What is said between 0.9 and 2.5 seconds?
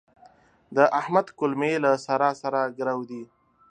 احمد کولمې له سارا